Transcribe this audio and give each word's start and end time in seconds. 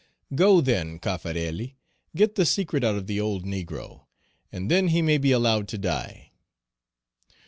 "Go, 0.33 0.61
then, 0.61 0.97
Cafarelli, 0.97 1.75
get 2.15 2.33
the 2.33 2.43
secret 2.43 2.83
out 2.83 2.95
of 2.95 3.05
the 3.05 3.21
old 3.21 3.45
negro, 3.45 4.07
and 4.51 4.71
then 4.71 4.87
he 4.87 5.03
may 5.03 5.19
be 5.19 5.31
allowed 5.31 5.67
to 5.67 5.77
die." 5.77 6.31